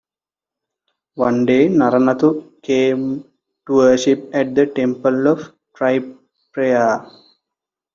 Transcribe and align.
One 1.17 1.45
day 1.45 1.67
Naranathu 1.69 2.53
came 2.63 3.23
to 3.67 3.71
worship 3.73 4.31
at 4.33 4.55
the 4.55 4.65
temple 4.65 5.27
of 5.27 5.53
Triprayar. 5.77 7.07